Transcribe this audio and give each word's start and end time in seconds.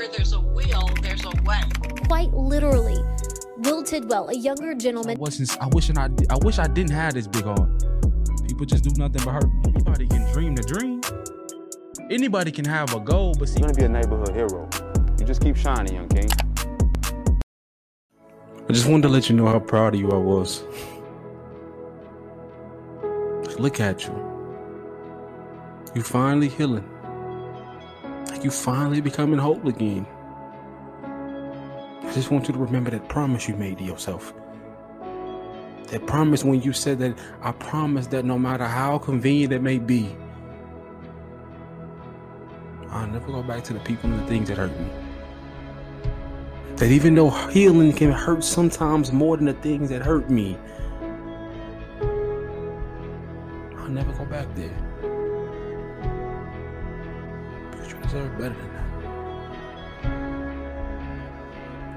Where 0.00 0.08
there's 0.08 0.32
a 0.32 0.40
will, 0.40 0.88
there's 1.02 1.26
a 1.26 1.42
way. 1.44 1.60
Quite 2.06 2.32
literally. 2.32 3.04
Will 3.58 3.82
Tidwell, 3.82 4.30
a 4.30 4.34
younger 4.34 4.74
gentleman. 4.74 5.18
I 5.18 5.20
wasn't. 5.20 5.62
I 5.62 5.66
wish 5.66 5.90
I. 5.90 6.08
I 6.30 6.38
wish 6.40 6.58
I 6.58 6.66
didn't 6.68 6.92
have 6.92 7.12
this 7.12 7.26
big 7.26 7.44
heart. 7.44 7.68
People 8.48 8.64
just 8.64 8.82
do 8.82 8.92
nothing 8.96 9.22
but 9.22 9.32
hurt. 9.32 9.44
Anybody 9.66 10.06
can 10.08 10.32
dream 10.32 10.54
the 10.54 10.62
dream. 10.62 11.02
Anybody 12.10 12.50
can 12.50 12.64
have 12.64 12.94
a 12.94 13.00
goal, 13.00 13.34
but 13.38 13.50
see, 13.50 13.60
You're 13.60 13.68
gonna 13.68 13.78
be 13.78 13.84
a 13.84 13.88
neighborhood 13.90 14.34
hero. 14.34 14.70
You 15.18 15.26
just 15.26 15.42
keep 15.42 15.54
shining, 15.54 15.94
young 15.94 16.08
king. 16.08 16.30
I 18.66 18.72
just 18.72 18.86
wanted 18.86 19.02
to 19.02 19.08
let 19.10 19.28
you 19.28 19.36
know 19.36 19.48
how 19.48 19.58
proud 19.58 19.92
of 19.92 20.00
you 20.00 20.10
I 20.12 20.16
was. 20.16 20.62
Look 23.58 23.80
at 23.80 24.06
you. 24.06 24.14
You 25.94 26.00
finally 26.00 26.48
healing. 26.48 26.88
Like 28.40 28.46
you 28.46 28.50
finally 28.50 29.02
becoming 29.02 29.38
whole 29.38 29.68
again. 29.68 30.06
I 31.04 32.10
just 32.14 32.30
want 32.30 32.48
you 32.48 32.54
to 32.54 32.58
remember 32.58 32.88
that 32.88 33.06
promise 33.06 33.46
you 33.46 33.54
made 33.54 33.76
to 33.76 33.84
yourself. 33.84 34.32
That 35.88 36.06
promise 36.06 36.42
when 36.42 36.62
you 36.62 36.72
said 36.72 37.00
that 37.00 37.18
I 37.42 37.52
promise 37.52 38.06
that 38.06 38.24
no 38.24 38.38
matter 38.38 38.64
how 38.64 38.96
convenient 38.96 39.52
it 39.52 39.60
may 39.60 39.76
be, 39.76 40.16
I'll 42.88 43.08
never 43.08 43.26
go 43.26 43.42
back 43.42 43.62
to 43.64 43.74
the 43.74 43.80
people 43.80 44.08
and 44.08 44.18
the 44.18 44.26
things 44.26 44.48
that 44.48 44.56
hurt 44.56 44.72
me. 44.80 44.90
That 46.76 46.90
even 46.90 47.16
though 47.16 47.28
healing 47.28 47.92
can 47.92 48.10
hurt 48.10 48.42
sometimes 48.42 49.12
more 49.12 49.36
than 49.36 49.44
the 49.44 49.52
things 49.52 49.90
that 49.90 50.00
hurt 50.00 50.30
me, 50.30 50.56
I'll 53.76 53.90
never 53.90 54.12
go 54.14 54.24
back 54.24 54.46
there. 54.54 54.89
Because 57.90 58.12
you 58.12 58.20
deserve 58.20 58.38
better 58.38 58.54
than 58.54 58.72
that. 58.72 58.88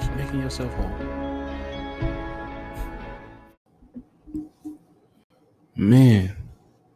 Keep 0.00 0.14
making 0.16 0.40
yourself 0.40 0.72
whole. 0.74 0.90
Man, 5.76 6.36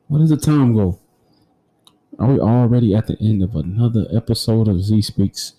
where 0.08 0.20
does 0.20 0.30
the 0.30 0.36
time 0.36 0.74
go? 0.74 0.98
Are 2.18 2.32
we 2.32 2.40
already 2.40 2.94
at 2.94 3.06
the 3.06 3.16
end 3.20 3.42
of 3.42 3.56
another 3.56 4.06
episode 4.14 4.68
of 4.68 4.82
Zee 4.82 5.00
Speaks? 5.02 5.54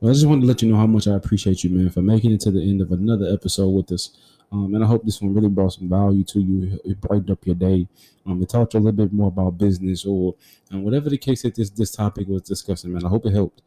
Well, 0.00 0.10
I 0.10 0.14
just 0.14 0.26
wanted 0.26 0.42
to 0.42 0.46
let 0.46 0.62
you 0.62 0.70
know 0.70 0.76
how 0.76 0.86
much 0.86 1.08
I 1.08 1.14
appreciate 1.14 1.64
you, 1.64 1.70
man, 1.70 1.90
for 1.90 2.02
making 2.02 2.32
it 2.32 2.40
to 2.40 2.50
the 2.50 2.62
end 2.62 2.80
of 2.80 2.92
another 2.92 3.26
episode 3.32 3.70
with 3.70 3.90
us. 3.90 4.10
Um, 4.54 4.72
and 4.72 4.84
I 4.84 4.86
hope 4.86 5.04
this 5.04 5.20
one 5.20 5.34
really 5.34 5.48
brought 5.48 5.72
some 5.72 5.88
value 5.88 6.22
to 6.24 6.38
you. 6.38 6.78
It 6.84 7.00
brightened 7.00 7.32
up 7.32 7.44
your 7.44 7.56
day. 7.56 7.88
Um, 8.24 8.40
it 8.40 8.50
taught 8.50 8.72
you 8.72 8.78
a 8.78 8.82
little 8.82 9.04
bit 9.04 9.12
more 9.12 9.26
about 9.26 9.58
business 9.58 10.04
or 10.04 10.36
and 10.70 10.84
whatever 10.84 11.10
the 11.10 11.18
case 11.18 11.42
that 11.42 11.56
this 11.56 11.70
this 11.70 11.90
topic 11.90 12.28
was 12.28 12.42
discussing, 12.42 12.92
man. 12.92 13.04
I 13.04 13.08
hope 13.08 13.26
it 13.26 13.32
helped. 13.32 13.62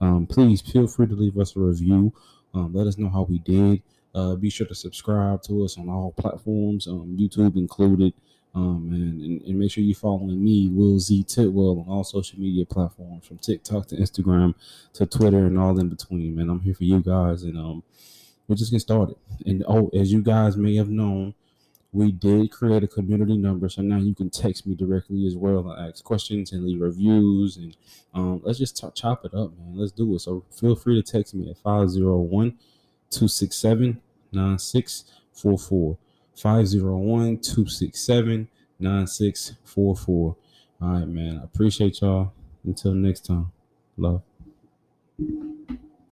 Um, 0.00 0.26
please 0.26 0.60
feel 0.60 0.88
free 0.88 1.06
to 1.06 1.14
leave 1.14 1.38
us 1.38 1.54
a 1.54 1.60
review. 1.60 2.12
Um, 2.54 2.74
let 2.74 2.88
us 2.88 2.98
know 2.98 3.08
how 3.08 3.22
we 3.22 3.38
did. 3.38 3.82
Uh, 4.16 4.34
be 4.34 4.50
sure 4.50 4.66
to 4.66 4.74
subscribe 4.74 5.42
to 5.44 5.64
us 5.64 5.78
on 5.78 5.88
all 5.88 6.12
platforms, 6.12 6.88
um, 6.88 7.16
YouTube 7.18 7.56
included. 7.56 8.12
Um, 8.54 8.90
and, 8.92 9.22
and, 9.22 9.42
and 9.42 9.58
make 9.58 9.70
sure 9.70 9.82
you're 9.82 9.94
following 9.94 10.44
me, 10.44 10.68
Will 10.68 10.98
Zee 10.98 11.22
Tidwell, 11.22 11.86
on 11.86 11.86
all 11.88 12.04
social 12.04 12.38
media 12.38 12.66
platforms 12.66 13.26
from 13.26 13.38
TikTok 13.38 13.86
to 13.86 13.96
Instagram 13.96 14.54
to 14.92 15.06
Twitter 15.06 15.46
and 15.46 15.58
all 15.58 15.78
in 15.78 15.88
between, 15.88 16.34
man. 16.34 16.50
I'm 16.50 16.60
here 16.60 16.74
for 16.74 16.84
you 16.84 17.00
guys, 17.00 17.44
and 17.44 17.56
um, 17.56 17.82
we'll 18.46 18.56
just 18.56 18.72
get 18.72 18.80
started. 18.80 19.16
And 19.46 19.64
oh, 19.68 19.90
as 19.94 20.12
you 20.12 20.22
guys 20.22 20.56
may 20.56 20.76
have 20.76 20.88
known, 20.88 21.34
we 21.92 22.10
did 22.10 22.50
create 22.50 22.82
a 22.82 22.88
community 22.88 23.36
number, 23.36 23.68
so 23.68 23.82
now 23.82 23.98
you 23.98 24.14
can 24.14 24.30
text 24.30 24.66
me 24.66 24.74
directly 24.74 25.26
as 25.26 25.36
well 25.36 25.70
and 25.70 25.88
ask 25.88 26.02
questions 26.02 26.52
and 26.52 26.64
leave 26.64 26.80
reviews, 26.80 27.58
and 27.58 27.76
um, 28.14 28.40
let's 28.44 28.58
just 28.58 28.78
t- 28.78 28.88
chop 28.94 29.26
it 29.26 29.34
up, 29.34 29.56
man. 29.58 29.76
Let's 29.76 29.92
do 29.92 30.14
it. 30.14 30.20
So 30.20 30.44
feel 30.50 30.74
free 30.74 31.00
to 31.00 31.12
text 31.12 31.34
me 31.34 31.50
at 31.50 31.58
501 31.58 32.52
267 33.10 34.00
9644. 34.32 35.98
501 36.34 37.38
267 37.38 38.48
9644. 38.80 40.36
All 40.80 40.88
right, 40.88 41.06
man. 41.06 41.38
I 41.40 41.44
appreciate 41.44 42.00
y'all. 42.00 42.32
Until 42.64 42.94
next 42.94 43.26
time. 43.26 43.52
Love. 43.98 44.22